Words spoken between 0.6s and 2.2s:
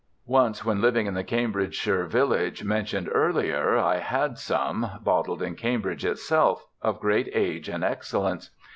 when living in the Cambridgeshire